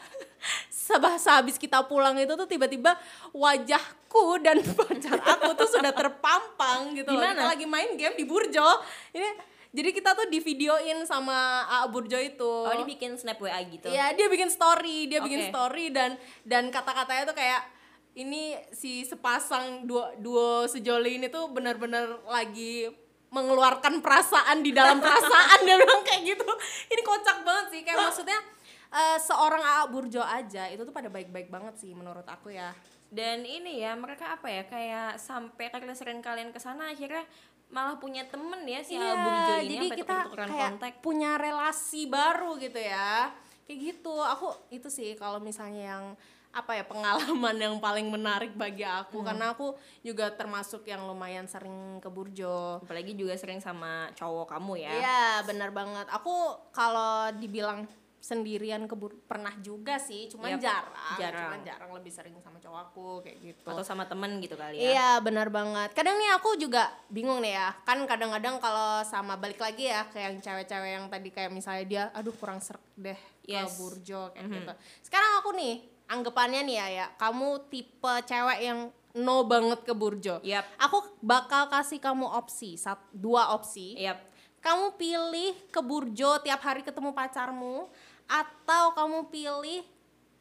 sehabis 1.16 1.56
kita 1.56 1.86
pulang 1.86 2.18
itu 2.18 2.34
tuh 2.34 2.48
tiba-tiba 2.50 2.98
wajahku 3.32 4.42
dan 4.42 4.60
pacar 4.78 5.18
aku 5.22 5.54
tuh 5.56 5.68
sudah 5.70 5.94
terpampang 5.94 6.92
gitu 6.98 7.08
Di 7.08 7.16
loh. 7.16 7.22
Kita 7.22 7.46
lagi 7.48 7.66
main 7.66 7.94
game 7.96 8.18
di 8.18 8.24
Burjo. 8.26 8.68
Ini 9.14 9.28
jadi 9.72 9.88
kita 9.88 10.12
tuh 10.12 10.28
di 10.28 10.36
videoin 10.44 11.00
sama 11.08 11.64
AA 11.64 11.86
Burjo 11.88 12.18
itu. 12.20 12.52
Oh, 12.68 12.76
dibikin 12.76 13.16
snap 13.16 13.40
WA 13.40 13.56
gitu. 13.64 13.88
Iya, 13.88 14.12
dia 14.12 14.28
bikin 14.28 14.52
story, 14.52 15.08
dia 15.08 15.24
bikin 15.24 15.48
Oke. 15.48 15.50
story 15.54 15.88
dan 15.88 16.20
dan 16.44 16.68
kata-katanya 16.68 17.32
tuh 17.32 17.36
kayak 17.36 17.64
ini 18.12 18.60
si 18.76 19.08
sepasang 19.08 19.88
duo 19.88 20.12
duo 20.20 20.68
sejoli 20.68 21.16
ini 21.16 21.32
tuh 21.32 21.48
benar-benar 21.48 22.20
lagi 22.28 22.92
mengeluarkan 23.32 24.04
perasaan 24.04 24.60
di 24.60 24.76
dalam 24.76 25.00
perasaan 25.00 25.58
dia 25.66 25.80
bilang 25.80 26.04
kayak 26.04 26.36
gitu. 26.36 26.44
Ini 26.92 27.00
kocak 27.00 27.38
banget 27.40 27.66
sih 27.72 27.80
kayak 27.80 28.12
maksudnya 28.12 28.38
eh, 28.92 29.18
seorang 29.18 29.58
AA 29.58 29.84
Burjo 29.88 30.20
aja 30.20 30.68
itu 30.68 30.80
tuh 30.80 30.92
pada 30.92 31.08
baik-baik 31.08 31.48
banget 31.48 31.74
sih 31.76 31.92
menurut 31.92 32.24
aku 32.24 32.50
ya. 32.50 32.70
Dan 33.08 33.42
ini 33.42 33.76
ya 33.78 33.92
mereka 33.94 34.32
apa 34.32 34.46
ya 34.46 34.64
kayak 34.64 35.16
sampai 35.16 35.68
karena 35.68 35.92
sering 35.92 36.20
kalian 36.20 36.48
ke 36.48 36.56
sana 36.56 36.88
akhirnya 36.88 37.24
malah 37.68 37.96
punya 37.96 38.24
temen 38.24 38.60
ya 38.62 38.80
si 38.80 38.94
Iya, 38.94 39.16
Burjo 39.16 39.54
ini 39.58 39.76
jadi 39.78 39.88
kita 39.98 40.16
kayak 40.30 40.70
kontak. 40.76 40.92
punya 41.00 41.36
relasi 41.36 42.04
baru 42.06 42.56
gitu 42.56 42.76
ya 42.76 43.32
kayak 43.62 43.78
gitu 43.80 44.12
aku 44.12 44.48
itu 44.68 44.88
sih 44.88 45.12
kalau 45.14 45.40
misalnya 45.40 45.82
yang 45.90 46.04
apa 46.52 46.72
ya 46.74 46.84
pengalaman 46.84 47.56
yang 47.58 47.76
paling 47.78 48.04
menarik 48.06 48.52
bagi 48.52 48.84
aku 48.84 49.18
Hmm. 49.18 49.26
karena 49.26 49.44
aku 49.50 49.72
juga 50.02 50.28
termasuk 50.30 50.84
yang 50.84 51.00
lumayan 51.02 51.44
sering 51.46 51.96
ke 51.96 52.08
Burjo 52.08 52.76
Apalagi 52.78 53.12
juga 53.12 53.32
sering 53.34 53.56
sama 53.56 54.12
cowok 54.12 54.52
kamu 54.52 54.72
ya. 54.78 54.92
Iya 54.94 55.22
benar 55.42 55.68
banget 55.70 56.04
aku 56.08 56.32
kalau 56.70 57.32
dibilang 57.34 57.88
sendirian 58.22 58.86
ke 58.86 58.94
Bur- 58.94 59.18
pernah 59.26 59.50
juga 59.58 59.98
sih 59.98 60.30
cuman 60.30 60.54
Yap, 60.54 60.62
jarang, 60.62 60.94
jarang. 61.18 61.42
cuman 61.42 61.60
jarang 61.66 61.90
lebih 61.90 62.14
sering 62.14 62.38
sama 62.38 62.62
cowok 62.62 62.80
aku 62.86 63.06
kayak 63.20 63.38
gitu 63.42 63.66
Atau 63.66 63.82
sama 63.82 64.06
temen 64.06 64.38
gitu 64.38 64.54
kali 64.54 64.78
ya. 64.78 64.94
Iya 64.94 65.10
benar 65.18 65.50
banget. 65.50 65.90
Kadang 65.90 66.14
nih 66.16 66.30
aku 66.38 66.54
juga 66.54 66.86
bingung 67.10 67.42
nih 67.42 67.58
ya. 67.58 67.74
Kan 67.82 68.06
kadang-kadang 68.06 68.62
kalau 68.62 69.02
sama 69.02 69.34
balik 69.34 69.58
lagi 69.58 69.90
ya 69.90 70.06
ke 70.06 70.22
yang 70.22 70.38
cewek-cewek 70.38 70.90
yang 70.94 71.10
tadi 71.10 71.28
kayak 71.28 71.50
misalnya 71.50 71.82
dia, 71.82 72.04
aduh 72.14 72.30
kurang 72.32 72.62
serak 72.62 72.80
deh 72.94 73.18
ke 73.42 73.50
Yes. 73.50 73.74
burjo 73.74 74.30
kayak 74.30 74.46
gitu. 74.46 74.72
Sekarang 75.02 75.42
aku 75.42 75.50
nih 75.52 75.82
anggapannya 76.06 76.62
nih 76.62 76.76
ya 76.78 76.86
ya, 76.88 77.06
kamu 77.18 77.66
tipe 77.66 78.14
cewek 78.22 78.60
yang 78.62 78.86
no 79.12 79.42
banget 79.42 79.82
ke 79.82 79.92
burjo. 79.92 80.38
Yap. 80.40 80.62
Aku 80.78 81.18
bakal 81.18 81.66
kasih 81.66 81.98
kamu 81.98 82.30
opsi, 82.30 82.78
sat, 82.78 83.02
dua 83.10 83.50
opsi. 83.50 83.98
Yap. 83.98 84.30
kamu 84.62 84.94
pilih 84.94 85.58
ke 85.74 85.82
Burjo 85.82 86.38
tiap 86.38 86.62
hari 86.62 86.86
ketemu 86.86 87.10
pacarmu 87.10 87.90
atau 88.32 88.96
kamu 88.96 89.28
pilih 89.28 89.84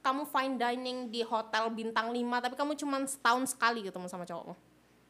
kamu 0.01 0.23
fine 0.25 0.55
dining 0.55 0.97
di 1.11 1.21
hotel 1.21 1.67
bintang 1.69 2.09
5 2.09 2.15
tapi 2.41 2.55
kamu 2.55 2.73
cuma 2.79 2.97
setahun 3.03 3.51
sekali 3.53 3.83
ketemu 3.83 4.07
sama 4.07 4.23
cowokmu? 4.25 4.55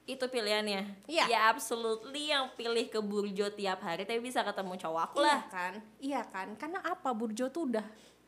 Itu 0.04 0.26
pilihannya. 0.28 1.06
Iya. 1.08 1.26
ya 1.30 1.40
absolutely 1.48 2.34
yang 2.34 2.50
pilih 2.58 2.90
ke 2.90 3.00
Burjo 3.00 3.54
tiap 3.54 3.86
hari 3.86 4.04
tapi 4.04 4.20
bisa 4.20 4.42
ketemu 4.44 4.76
cowok 4.76 5.02
aku 5.08 5.16
Iya 5.22 5.30
lah. 5.30 5.42
kan? 5.48 5.74
Iya 6.02 6.22
kan? 6.28 6.48
Karena 6.60 6.80
apa? 6.84 7.14
Burjo 7.14 7.48
tuh 7.48 7.70
udah 7.72 7.86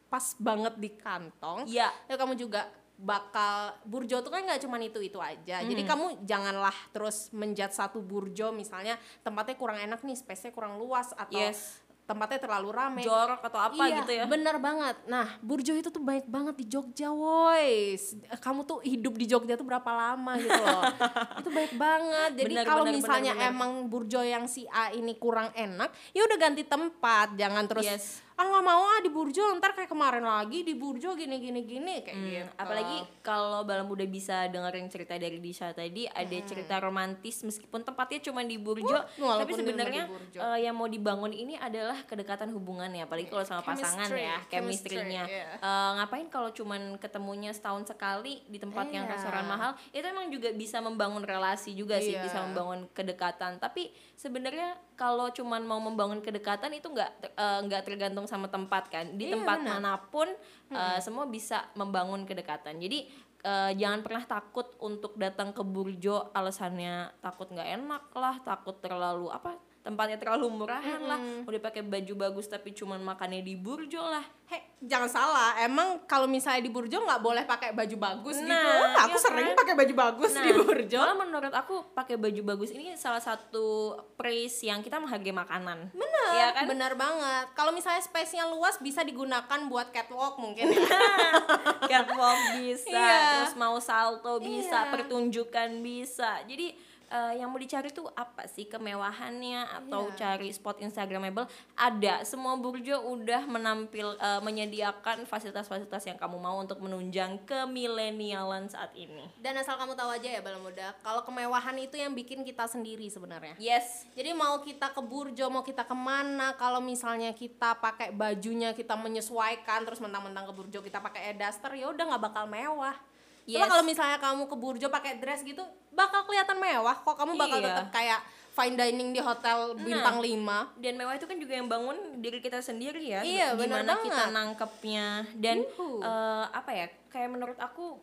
pas 0.07 0.37
banget 0.37 0.77
di 0.77 0.89
kantong. 0.93 1.65
Iya. 1.65 1.89
ya 2.05 2.15
kamu 2.15 2.37
juga 2.37 2.69
bakal 2.93 3.75
burjo 3.83 4.21
tuh 4.23 4.31
kan 4.31 4.45
nggak 4.45 4.63
cuma 4.63 4.79
itu 4.79 5.01
itu 5.03 5.19
aja. 5.19 5.59
Jadi 5.59 5.81
kamu 5.83 6.23
janganlah 6.23 6.71
terus 6.95 7.33
menjat 7.35 7.75
satu 7.75 7.99
burjo 7.99 8.55
misalnya 8.55 8.95
tempatnya 9.25 9.59
kurang 9.59 9.81
enak 9.81 9.99
nih 10.05 10.15
space-nya 10.15 10.55
kurang 10.55 10.79
luas 10.79 11.11
atau 11.11 11.35
Yes. 11.35 11.82
Tempatnya 12.03 12.39
terlalu 12.43 12.69
rame 12.75 12.99
jorok 12.99 13.39
atau 13.47 13.59
apa 13.63 13.83
iya, 13.87 14.03
gitu 14.03 14.11
ya? 14.11 14.25
bener 14.27 14.59
banget. 14.59 14.95
Nah 15.07 15.39
burjo 15.39 15.71
itu 15.71 15.87
tuh 15.87 16.03
baik 16.03 16.27
banget 16.27 16.59
di 16.59 16.65
Jogja 16.67 17.15
woi. 17.15 17.95
Kamu 18.43 18.67
tuh 18.67 18.83
hidup 18.83 19.15
di 19.15 19.25
Jogja 19.25 19.55
tuh 19.55 19.63
berapa 19.63 19.87
lama 19.87 20.35
gitu 20.35 20.51
loh. 20.51 20.83
Itu 21.39 21.49
baik 21.49 21.73
banget. 21.79 22.31
Jadi 22.43 22.53
kalau 22.67 22.83
misalnya 22.83 23.33
bener, 23.35 23.47
bener. 23.47 23.55
emang 23.55 23.71
burjo 23.87 24.19
yang 24.19 24.45
si 24.51 24.67
A 24.67 24.91
ini 24.91 25.15
kurang 25.15 25.49
enak 25.55 25.89
ya 26.11 26.27
udah 26.27 26.37
ganti 26.37 26.63
tempat 26.67 27.39
jangan 27.39 27.63
terus 27.67 27.83
Yes. 27.83 28.23
Ah 28.33 28.43
nggak 28.43 28.63
mau 28.63 28.81
ah 28.83 28.99
di 28.99 29.09
burjo 29.09 29.45
ntar 29.55 29.71
kayak 29.71 29.87
kemarin 29.87 30.25
lagi 30.25 30.61
di 30.61 30.73
burjo 30.73 31.13
gini 31.13 31.37
gini 31.37 31.61
gini 31.63 32.01
kayak 32.01 32.11
Hmm, 32.13 32.25
gitu 32.27 32.49
apalagi 32.55 32.97
kalau 33.21 33.61
Balam 33.61 33.85
udah 33.85 34.05
bisa 34.05 34.49
dengerin 34.49 34.89
cerita 34.89 35.13
dari 35.13 35.37
Disha 35.37 35.69
tadi 35.69 36.05
ada 36.05 36.37
cerita 36.41 36.77
romantis 36.77 37.41
meskipun 37.41 37.81
tempatnya 37.81 38.19
cuma 38.23 38.41
di 38.41 38.57
Burjo 38.57 38.89
walaupun 39.17 39.37
tapi 39.39 39.51
sebenarnya 39.55 40.03
eh, 40.33 40.59
yang 40.61 40.73
mau 40.73 40.85
dibangun 40.85 41.29
ini 41.29 41.55
adalah 41.55 42.01
kedekatan 42.03 42.49
hubungan 42.49 42.89
ya 42.89 43.05
apalagi 43.05 43.27
kalau 43.27 43.43
sama 43.43 43.61
pasangan 43.61 44.07
Chemistry, 44.07 44.21
ya 44.23 44.37
chemistry, 44.47 44.97
chemistry-nya 44.97 45.23
iya. 45.25 45.45
Eh, 45.55 45.91
ngapain 45.97 46.27
kalau 46.27 46.49
cuman 46.49 46.97
ketemunya 46.97 47.53
setahun 47.53 47.87
sekali 47.87 48.41
di 48.45 48.57
tempat 48.57 48.89
yang 48.89 49.05
Iya. 49.05 49.13
restoran 49.13 49.45
mahal 49.45 49.71
itu 49.89 50.03
emang 50.03 50.27
juga 50.27 50.49
bisa 50.51 50.79
membangun 50.79 51.21
relasi 51.21 51.73
juga 51.73 51.99
sih 51.99 52.17
Iya. 52.17 52.25
bisa 52.25 52.41
membangun 52.41 52.89
kedekatan 52.89 53.57
tapi 53.57 53.93
sebenarnya 54.15 54.73
kalau 54.93 55.29
cuman 55.29 55.61
mau 55.63 55.77
membangun 55.77 56.21
kedekatan 56.21 56.71
itu 56.71 56.87
nggak 56.87 57.11
eh, 57.33 57.59
nggak 57.63 57.81
tergantung 58.23 58.29
sama 58.29 58.47
tempat 58.47 58.87
kan 58.87 59.05
di 59.11 59.27
Iya, 59.27 59.35
tempat 59.35 59.59
mana 59.59 59.99
pun 59.99 60.27
eh, 60.69 60.99
semua 60.99 61.27
bisa 61.27 61.67
membangun 61.73 62.23
kedekatan 62.23 62.79
jadi 62.79 63.03
eh, 63.43 63.71
jangan 63.75 63.99
pernah 63.99 64.23
takut 64.23 64.71
untuk 64.79 65.19
datang 65.19 65.51
ke 65.51 65.61
Burjo 65.61 66.31
alasannya 66.31 67.19
takut 67.19 67.51
nggak 67.51 67.69
enak 67.75 68.03
lah 68.13 68.39
takut 68.41 68.79
terlalu 68.79 69.27
apa 69.27 69.53
tempatnya 69.83 70.15
terlalu 70.15 70.47
murahan 70.47 71.03
lah 71.03 71.19
udah 71.43 71.59
pakai 71.59 71.83
baju 71.83 72.13
bagus 72.17 72.47
tapi 72.47 72.71
cuman 72.71 73.03
makannya 73.03 73.43
di 73.43 73.59
Burjo 73.59 73.99
lah 73.99 74.23
Hei, 74.43 74.59
jangan 74.85 75.09
salah. 75.09 75.57
Emang 75.57 76.05
kalau 76.05 76.29
misalnya 76.29 76.61
di 76.61 76.69
Burjo 76.69 77.01
nggak 77.01 77.19
boleh 77.19 77.41
pakai 77.41 77.73
baju 77.73 77.95
bagus 77.97 78.37
gitu. 78.37 78.53
Nah, 78.53 79.01
Aku 79.09 79.17
iya 79.17 79.23
sering 79.25 79.47
kan? 79.49 79.57
pakai 79.57 79.73
baju 79.73 79.93
bagus 79.97 80.29
Nah, 80.29 80.43
di 80.45 80.51
Burjo. 80.53 80.99
malah 80.99 81.17
menurut 81.17 81.49
aku 81.49 81.75
pakai 81.89 82.21
baju 82.21 82.41
bagus 82.45 82.69
ini 82.69 82.93
salah 82.93 83.17
satu 83.17 83.65
praise 84.13 84.61
yang 84.61 84.85
kita 84.85 85.01
menghargai 85.01 85.33
makanan. 85.33 85.89
Bener, 85.89 86.12
Iya 86.29 86.47
kan? 86.53 86.63
bener 86.65 86.93
banget. 86.93 87.45
Kalau 87.51 87.69
misalnya 87.69 87.99
space-nya 87.99 88.47
luas 88.47 88.77
bisa 88.77 89.01
digunakan 89.01 89.59
buat 89.65 89.89
catwalk 89.89 90.37
mungkin 90.37 90.69
ya. 90.69 90.79
catwalk 91.91 92.39
bisa, 92.55 92.89
Iya. 92.89 93.19
terus 93.37 93.53
mau 93.55 93.75
salto 93.77 94.39
bisa, 94.39 94.79
Iya. 94.79 94.91
pertunjukan 94.91 95.69
bisa. 95.79 96.39
Jadi 96.43 96.73
eh, 97.13 97.37
yang 97.37 97.53
mau 97.53 97.61
dicari 97.61 97.93
tuh 97.93 98.09
apa 98.17 98.49
sih 98.49 98.65
kemewahannya 98.65 99.85
atau 99.85 100.09
Iya. 100.09 100.17
cari 100.17 100.49
spot 100.49 100.81
instagramable? 100.81 101.45
Ada, 101.77 102.25
semua 102.25 102.57
burjo 102.57 102.97
udah 103.05 103.45
menampil 103.45 104.17
eh, 104.17 104.41
menyediakan 104.41 105.29
fasilitas-fasilitas 105.29 106.09
yang 106.09 106.17
kamu 106.17 106.41
mau 106.41 106.57
untuk 106.57 106.81
menunjang 106.81 107.45
kemilenialan 107.45 108.65
saat 108.65 108.89
ini. 108.97 109.29
Dan 109.37 109.53
asal 109.55 109.77
kamu 109.77 109.93
tahu 109.93 110.09
aja 110.09 110.25
ya 110.27 110.41
Bala 110.41 110.57
Muda, 110.57 110.97
kalau 111.05 111.21
kemewahan 111.21 111.77
itu 111.77 111.95
yang 111.95 112.17
bikin 112.17 112.41
kita 112.41 112.65
sendiri 112.65 113.05
sebenarnya. 113.05 113.53
Yes, 113.61 114.09
Jadi 114.17 114.33
mau 114.33 114.57
kita 114.59 114.89
ke 114.89 115.01
Burjo, 115.03 115.45
mau 115.53 115.61
kita 115.61 115.85
ke 115.85 115.93
mana, 115.93 116.57
kalau 116.57 116.81
misalnya 116.81 117.29
kita 117.31 117.77
pakai 117.77 118.09
bajunya 118.09 118.73
kita 118.73 118.95
menyesuaikan, 118.95 119.83
terus 119.83 120.01
mentang-mentang 120.01 120.49
ke 120.49 120.53
Burjo 120.55 120.79
kita 120.79 120.97
pakai 120.97 121.35
duster, 121.35 121.75
ya 121.75 121.91
udah 121.91 122.03
nggak 122.09 122.23
bakal 122.23 122.45
mewah. 122.47 122.95
Yes. 123.43 123.67
kalau 123.67 123.83
misalnya 123.83 124.17
kamu 124.17 124.47
ke 124.47 124.55
Burjo 124.55 124.87
pakai 124.87 125.19
dress 125.19 125.43
gitu, 125.43 125.59
bakal 125.89 126.23
kelihatan 126.23 126.55
mewah. 126.55 126.95
Kok 126.97 127.15
kamu 127.15 127.35
bakal 127.35 127.59
Iya. 127.59 127.67
tetap 127.69 127.87
kayak 127.91 128.19
fine 128.53 128.77
dining 128.77 129.09
di 129.11 129.19
hotel 129.19 129.73
bintang 129.75 130.21
5 130.21 130.77
dan 130.77 130.93
mewah 130.93 131.11
itu 131.11 131.25
kan 131.25 131.35
juga 131.35 131.53
yang 131.53 131.65
bangun 131.65 131.97
diri 132.21 132.37
kita 132.37 132.61
sendiri 132.61 133.01
ya 133.01 133.25
Iya, 133.25 133.57
gimana 133.57 133.97
kita 133.97 134.29
nangkepnya 134.29 135.25
dan 135.33 135.65
Yuhu. 135.65 135.97
eh, 135.99 136.45
apa 136.47 136.69
ya 136.71 136.85
kayak 137.09 137.29
menurut 137.29 137.57
aku 137.57 137.97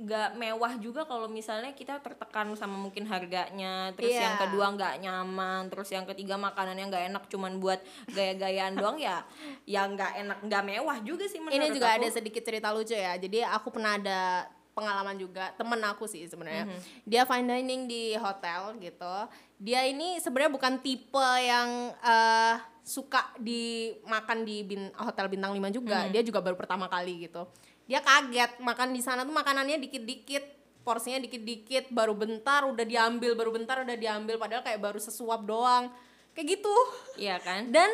nggak 0.00 0.32
mewah 0.32 0.72
juga 0.80 1.04
kalau 1.04 1.28
misalnya 1.28 1.76
kita 1.76 2.00
tertekan 2.00 2.56
sama 2.56 2.72
mungkin 2.72 3.04
harganya 3.04 3.92
terus 3.92 4.16
Iya. 4.16 4.24
yang 4.24 4.36
kedua 4.40 4.72
nggak 4.72 4.94
nyaman 4.98 5.68
terus 5.68 5.92
yang 5.92 6.08
ketiga 6.08 6.40
makanannya 6.40 6.88
nggak 6.88 7.04
enak 7.12 7.24
cuman 7.28 7.60
buat 7.60 7.84
gaya-gayaan 8.08 8.80
doang 8.80 8.96
ya 8.96 9.20
yang 9.68 9.92
nggak 9.92 10.16
enak 10.18 10.38
nggak 10.40 10.62
mewah 10.64 10.96
juga 11.04 11.28
sih 11.28 11.36
menurut 11.36 11.60
ini 11.60 11.68
juga 11.70 11.92
aku. 11.92 11.96
ada 12.00 12.08
sedikit 12.08 12.40
cerita 12.40 12.72
lucu 12.72 12.96
ya 12.96 13.20
jadi 13.20 13.52
aku 13.52 13.68
pernah 13.68 14.00
ada 14.00 14.48
pengalaman 14.80 15.14
juga 15.14 15.52
temen 15.52 15.76
aku 15.84 16.04
sih 16.04 16.24
sebenarnya. 16.24 16.64
Mhm. 16.64 16.80
dia 17.04 17.22
fine 17.22 17.46
dining 17.46 17.82
di 17.84 18.16
hotel 18.16 18.74
gitu. 18.78 19.14
Dia 19.56 19.84
ini 19.84 20.16
sebenarnya 20.16 20.48
bukan 20.50 20.80
tipe 20.80 21.20
yang 21.38 21.68
eh, 21.94 22.56
suka 22.80 23.36
dimakan 23.36 24.42
di 24.42 24.56
bin- 24.62 24.94
hotel 24.96 25.28
bintang 25.28 25.52
5 25.52 25.68
juga. 25.70 25.98
Mhm. 26.02 26.10
dia 26.10 26.22
juga 26.22 26.40
baru 26.40 26.56
pertama 26.56 26.86
kali 26.86 27.24
gitu. 27.24 27.44
Dia 27.84 28.00
kaget 28.00 28.56
makan 28.58 28.90
di 28.90 28.98
sana 28.98 29.22
tuh 29.22 29.32
makanannya 29.32 29.76
dikit-dikit 29.78 30.44
porsinya 30.80 31.20
dikit-dikit 31.20 31.90
baru 31.90 32.14
bentar 32.14 32.64
udah 32.64 32.82
diambil 32.82 33.36
baru 33.36 33.52
bentar 33.52 33.84
udah 33.84 33.94
diambil 33.94 34.38
padahal 34.38 34.62
kayak 34.62 34.80
baru 34.80 34.96
sesuap 34.96 35.44
doang. 35.44 35.92
Kayak 36.32 36.56
gitu. 36.56 36.76
Iya 37.16 37.36
kan? 37.38 37.68
Dan 37.74 37.90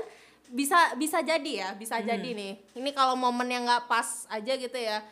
bisa 0.47 0.95
bisa 0.95 1.19
jadi 1.21 1.51
ya 1.51 1.69
bisa 1.75 1.99
Hmm. 1.99 2.07
jadi 2.07 2.31
nih. 2.31 2.53
Ini 2.73 2.91
kalau 2.93 3.19
momen 3.19 3.49
yang 3.49 3.67
nggak 3.67 3.85
pas 3.85 4.07
aja 4.29 4.55
gitu 4.55 4.77
ya 4.77 5.03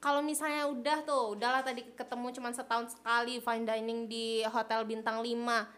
kalau 0.00 0.24
misalnya 0.24 0.64
udah 0.64 1.04
tuh 1.04 1.36
udahlah 1.36 1.60
tadi 1.60 1.84
ketemu 1.92 2.32
cuma 2.32 2.48
setahun 2.56 2.96
sekali 2.96 3.36
fine 3.38 3.68
dining 3.68 4.08
di 4.08 4.40
hotel 4.48 4.88
bintang 4.88 5.20
5 5.20 5.28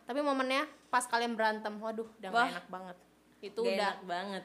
tapi 0.07 0.21
momennya 0.23 0.65
pas 0.89 1.03
kalian 1.11 1.35
berantem 1.35 1.75
waduh 1.83 2.07
udah 2.23 2.31
Wah. 2.31 2.47
gak 2.47 2.53
enak 2.55 2.67
banget 2.71 2.97
itu 3.43 3.61
Nggak 3.61 3.75
udah 3.75 3.91
enak 3.91 4.03
banget 4.07 4.43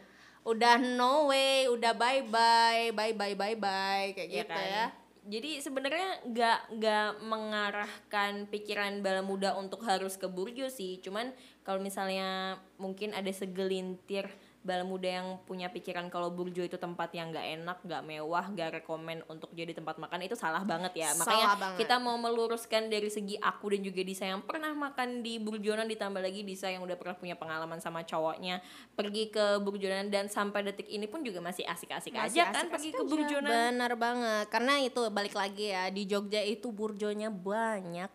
udah 0.47 0.75
no 0.79 1.27
way 1.29 1.69
udah 1.69 1.93
bye 1.93 2.23
bye 2.25 2.89
bye 2.95 3.13
bye 3.13 3.35
bye 3.37 3.57
bye 3.59 4.07
kayak 4.17 4.29
Iya 4.33 4.43
gitu 4.43 4.55
kan? 4.57 4.65
ya 4.65 4.85
Jadi 5.27 5.59
sebenarnya 5.59 6.23
nggak 6.23 6.59
nggak 6.79 7.09
mengarahkan 7.19 8.47
pikiran 8.47 9.03
bala 9.03 9.19
muda 9.19 9.59
untuk 9.59 9.83
harus 9.83 10.15
ke 10.15 10.23
burjo 10.31 10.71
sih. 10.71 11.03
Cuman 11.03 11.35
kalau 11.67 11.83
misalnya 11.83 12.55
mungkin 12.79 13.11
ada 13.11 13.27
segelintir 13.27 14.31
bala 14.67 14.83
muda 14.83 15.07
yang 15.07 15.39
punya 15.47 15.71
pikiran 15.71 16.11
kalau 16.11 16.27
burjo 16.27 16.59
itu 16.59 16.75
tempat 16.75 17.07
yang 17.15 17.31
nggak 17.31 17.63
enak, 17.63 17.77
nggak 17.87 18.03
mewah, 18.03 18.43
nggak 18.51 18.83
rekomen 18.83 19.23
untuk 19.31 19.47
jadi 19.55 19.71
tempat 19.71 19.95
makan 19.95 20.27
itu 20.27 20.35
salah 20.35 20.67
banget 20.67 20.91
ya. 20.99 21.15
Makanya 21.15 21.47
Salah 21.47 21.55
banget. 21.55 21.77
kita 21.79 21.95
mau 22.03 22.19
meluruskan 22.19 22.91
dari 22.91 23.07
segi 23.07 23.39
aku 23.39 23.71
dan 23.71 23.87
juga 23.87 24.03
Disa 24.03 24.27
yang 24.27 24.43
pernah 24.43 24.75
makan 24.75 25.23
di 25.23 25.39
Burjonan 25.39 25.87
ditambah 25.87 26.19
lagi 26.19 26.43
Disa 26.43 26.67
yang 26.67 26.83
udah 26.83 26.99
pernah 26.99 27.15
punya 27.15 27.39
pengalaman 27.39 27.79
sama 27.79 28.03
cowoknya 28.03 28.59
pergi 28.91 29.31
ke 29.31 29.63
Burjonan 29.63 30.11
dan 30.11 30.27
sampai 30.27 30.67
detik 30.67 30.91
ini 30.91 31.07
pun 31.07 31.23
juga 31.23 31.39
masih 31.39 31.63
asik-asik 31.63 32.11
Masih 32.11 32.43
aja 32.43 32.51
kan 32.51 32.67
pergi 32.67 32.91
asik-asik 32.91 32.91
ke 32.91 33.01
aja. 33.01 33.11
Burjonan. 33.15 33.51
Bener 33.71 33.91
banget. 33.95 34.45
Karena 34.51 34.73
itu 34.83 35.01
balik 35.07 35.31
lagi 35.31 35.71
ya 35.71 35.87
di 35.87 36.03
Jogja 36.03 36.43
itu 36.43 36.67
burjonya 36.69 37.31
banyak, 37.31 38.11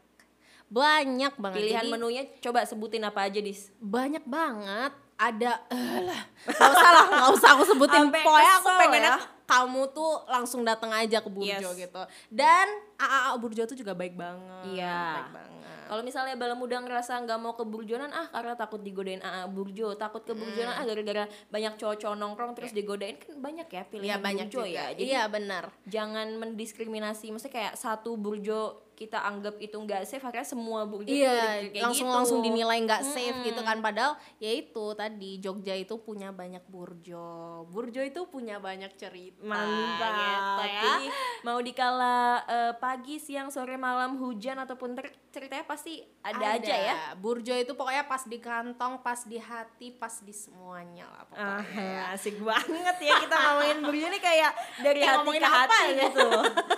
banyak 0.68 1.32
banget. 1.36 1.56
Pilihan 1.56 1.84
Jadi, 1.84 1.92
menunya 1.92 2.22
coba 2.40 2.64
sebutin 2.64 3.04
apa 3.04 3.24
aja 3.24 3.40
dis? 3.40 3.72
banyak 3.78 4.24
banget. 4.24 4.92
Ada, 5.22 5.52
eh 5.68 6.00
lah, 6.02 6.20
nggak 6.44 6.70
usah 6.72 6.90
lah, 6.90 7.04
nggak 7.08 7.30
usah 7.32 7.48
aku 7.54 7.62
sebutin. 7.64 8.02
Sampai 8.06 8.22
Pokoknya 8.22 8.52
aku 8.58 8.68
pengennya 8.74 9.12
ya. 9.12 9.16
kamu 9.44 9.82
tuh 9.90 10.12
langsung 10.26 10.60
datang 10.62 10.90
aja 10.90 11.18
ke 11.18 11.28
Burjo 11.28 11.70
Yes. 11.70 11.78
gitu. 11.78 12.02
Dan 12.26 12.66
AAA 13.04 13.32
Burjo 13.36 13.62
tuh 13.64 13.74
juga 13.74 13.92
baik 13.92 14.14
banget. 14.14 14.64
Iya. 14.72 15.02
Baik 15.18 15.32
banget. 15.32 15.50
Kalau 15.82 16.00
misalnya 16.00 16.34
bala 16.34 16.54
muda 16.54 16.80
ngerasa 16.80 17.20
nggak 17.20 17.36
mau 17.36 17.52
ke 17.52 17.62
burjonan 17.62 18.08
ah 18.08 18.24
karena 18.26 18.56
takut 18.56 18.80
digodain 18.80 19.20
AA 19.20 19.44
burjo, 19.46 19.92
takut 19.92 20.24
ke 20.24 20.32
burjonan 20.32 20.72
ah 20.72 20.80
gara-gara 20.82 21.24
banyak 21.46 21.76
cowok-cowok 21.76 22.16
nongkrong 22.16 22.52
terus 22.54 22.72
digodain 22.72 23.14
kan 23.14 23.36
banyak 23.36 23.68
ya 23.68 23.82
Iya 23.82 23.90
pilihan 23.90 24.18
banyak 24.18 24.46
burjo 24.48 24.64
juga. 24.64 24.72
ya. 24.72 24.84
Jadi 24.90 25.04
iya 25.04 25.22
benar. 25.26 25.68
jangan 25.84 26.32
mendiskriminasi, 26.34 27.28
maksudnya 27.28 27.52
kayak 27.52 27.74
satu 27.74 28.16
burjo 28.16 28.60
kita 28.92 29.18
anggap 29.18 29.58
itu 29.58 29.74
nggak 29.74 30.06
safe, 30.06 30.22
akhirnya 30.22 30.46
semua 30.46 30.86
burjo 30.86 31.10
Iya, 31.10 31.66
kayak 31.66 31.82
langsung 31.82 32.06
gitu. 32.06 32.14
langsung 32.14 32.38
dinilai 32.40 32.78
nggak 32.78 33.02
safe 33.02 33.38
gitu 33.42 33.60
kan 33.60 33.82
padahal 33.82 34.14
ya 34.38 34.52
itu 34.54 34.84
tadi 34.94 35.30
Jogja 35.38 35.74
itu 35.74 35.98
punya 35.98 36.30
banyak 36.30 36.62
burjo. 36.64 37.28
Burjo 37.66 38.00
itu 38.00 38.20
punya 38.26 38.56
banyak 38.56 38.94
cerita. 38.94 39.42
Mantap. 39.42 40.12
gitu 40.12 40.62
ya. 40.62 40.78
Jadi 40.78 41.06
mau 41.42 41.58
dikala 41.58 42.16
eh, 42.46 42.72
pagi, 42.92 43.16
siang, 43.16 43.48
sore, 43.48 43.74
malam, 43.74 44.20
hujan 44.20 44.52
ataupun 44.58 44.92
ter- 44.92 45.16
ceritanya 45.28 45.64
pasti 45.64 46.04
ada, 46.20 46.60
aja 46.60 46.76
ya. 46.76 46.94
Burjo 47.16 47.56
itu 47.56 47.72
pokoknya 47.72 48.04
pas 48.04 48.20
di 48.22 48.36
kantong, 48.36 49.00
pas 49.00 49.24
di 49.24 49.40
hati, 49.40 49.88
pas 49.90 50.12
di 50.14 50.28
semuanya 50.28 51.08
lah 51.08 51.24
pokoknya. 51.24 51.56
Ah, 51.72 52.12
asik 52.12 52.36
banget 52.44 52.96
ya 53.00 53.16
kita 53.18 53.32
ngomongin 53.32 53.78
Burjo 53.80 54.06
ini 54.06 54.20
kayak 54.20 54.52
dari 54.78 55.00
Kayak 55.00 55.16
hati 55.16 55.32
ke 55.32 55.48
hati 55.48 55.80
ya? 55.80 55.96
gitu 56.04 56.28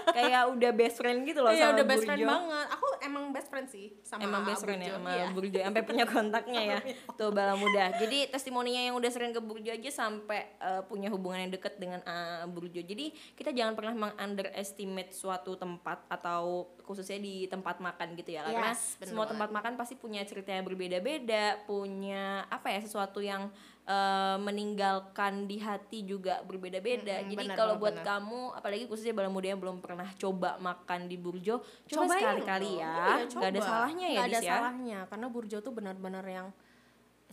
kayak 0.06 0.42
udah 0.48 0.70
best 0.72 0.96
friend 0.96 1.18
gitu 1.24 1.42
loh 1.42 1.50
Iya 1.50 1.66
sama 1.66 1.74
udah 1.74 1.84
best 1.84 2.04
friend 2.06 2.22
banget. 2.22 2.66
Aku 2.70 2.86
emang 3.02 3.24
best 3.28 3.48
friend 3.50 3.66
sih 3.66 3.86
sama 4.00 4.22
Emang 4.22 4.42
best 4.46 4.62
friend 4.62 4.78
ya 4.78 4.94
Burjo. 4.94 4.98
sama 5.00 5.10
Iya. 5.10 5.26
Burjo 5.34 5.58
sampai 5.58 5.82
punya 5.82 6.04
kontaknya 6.14 6.60
ya. 6.62 6.78
Tuh 7.10 7.30
Bala 7.30 7.58
Muda. 7.58 7.84
Jadi 7.96 8.30
testimoninya 8.30 8.82
yang 8.84 8.94
udah 8.94 9.10
sering 9.10 9.34
ke 9.34 9.42
Burjo 9.42 9.66
aja 9.68 9.90
sampai 9.90 10.54
eh, 10.54 10.82
punya 10.86 11.10
hubungan 11.10 11.42
yang 11.42 11.52
deket 11.52 11.74
dengan 11.76 11.98
eh, 12.00 12.46
Burjo. 12.46 12.78
Jadi 12.78 13.10
kita 13.34 13.50
jangan 13.50 13.74
pernah 13.74 13.94
meng-underestimate 13.98 15.10
suatu 15.10 15.56
tempat 15.56 16.03
atau 16.06 16.66
khususnya 16.80 17.16
di 17.16 17.44
tempat 17.46 17.78
makan 17.78 18.12
gitu 18.14 18.32
ya. 18.32 18.42
Karena 18.42 18.70
Yes, 18.70 18.96
bener 18.96 19.08
semua 19.08 19.22
banget. 19.22 19.32
tempat 19.36 19.50
makan 19.52 19.72
pasti 19.74 19.94
punya 19.94 20.20
cerita 20.22 20.50
yang 20.50 20.62
berbeda-beda, 20.62 21.60
punya 21.64 22.44
apa 22.46 22.68
ya 22.68 22.80
sesuatu 22.80 23.18
yang 23.18 23.48
eh, 23.84 24.36
meninggalkan 24.40 25.44
di 25.44 25.60
hati 25.60 26.02
juga 26.02 26.40
berbeda-beda. 26.42 27.20
Mm-mm, 27.20 27.30
Jadi 27.30 27.46
kalau 27.52 27.76
buat 27.76 27.92
benar. 27.94 28.16
kamu 28.16 28.40
apalagi 28.52 28.84
khususnya 28.84 29.12
Bala 29.12 29.28
Muda 29.28 29.52
yang 29.52 29.60
belum 29.60 29.78
pernah 29.78 30.08
coba 30.14 30.56
makan 30.56 31.04
di 31.04 31.16
Burjo, 31.16 31.60
coba 31.84 32.04
sekali-kali 32.10 32.80
ya. 32.80 32.96
Iya, 33.20 33.28
Gak 33.28 33.50
ada 33.50 33.60
coba. 33.60 33.68
salahnya 33.68 34.06
ya 34.08 34.16
Nggak 34.16 34.24
ada 34.26 34.38
Dis 34.38 34.44
ya. 34.44 34.54
salahnya 34.56 34.98
karena 35.06 35.26
Burjo 35.28 35.58
tuh 35.60 35.72
benar-benar 35.72 36.24
yang 36.24 36.48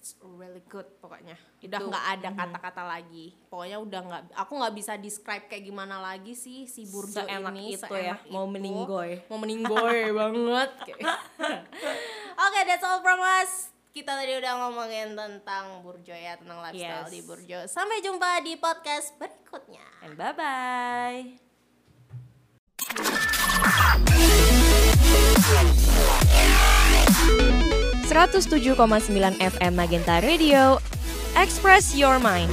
it's 0.01 0.17
really 0.25 0.65
good 0.65 0.89
pokoknya. 0.97 1.37
Udah 1.61 1.77
nggak 1.77 2.05
ada 2.17 2.29
kata-kata 2.33 2.81
lagi. 2.81 3.37
Pokoknya 3.47 3.77
udah 3.77 4.01
nggak 4.01 4.21
aku 4.33 4.57
nggak 4.57 4.73
bisa 4.73 4.97
describe 4.97 5.45
kayak 5.45 5.61
gimana 5.61 6.01
lagi 6.01 6.33
sih 6.33 6.65
si 6.65 6.89
Burjo 6.89 7.21
Seenak 7.21 7.53
ini 7.53 7.77
itu 7.77 7.85
ya, 7.85 8.17
seenak 8.17 8.25
mau 8.33 8.49
itu. 8.49 8.53
meninggoy. 8.57 9.11
Mau 9.29 9.37
meninggoy 9.37 10.09
banget. 10.17 10.69
Oke, 12.49 12.59
that's 12.65 12.81
all 12.81 12.97
from 12.99 13.21
us. 13.21 13.69
Kita 13.93 14.17
tadi 14.17 14.33
udah 14.33 14.53
ngomongin 14.65 15.13
tentang 15.13 15.85
Burjo 15.85 16.17
ya, 16.17 16.33
tentang 16.33 16.65
lifestyle 16.65 17.05
Yes. 17.05 17.13
di 17.13 17.21
Burjo. 17.21 17.59
Sampai 17.69 18.01
jumpa 18.01 18.41
di 18.41 18.57
podcast 18.57 19.13
berikutnya. 19.21 19.85
And 20.01 20.17
bye 20.17 20.33
bye. 20.33 21.21
FM 29.39 29.73
Magenta 29.75 30.19
Radio, 30.19 30.81
Express 31.41 31.95
Your 31.95 32.19
Mind. 32.19 32.51